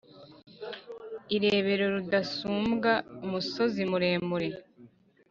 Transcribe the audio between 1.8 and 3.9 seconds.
rudasumbwa umusozi